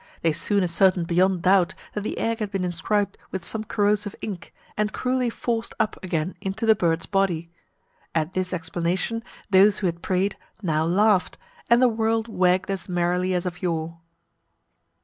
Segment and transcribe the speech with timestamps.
[0.23, 4.51] They soon ascertained beyond doubt that the egg had been inscribed with some corrosive ink,
[4.75, 7.51] and cruelly forced up again into the bird's body.
[8.15, 11.37] At this explanation, those who had prayed, now laughed,
[11.69, 13.99] and the world wagged as merrily as of yore.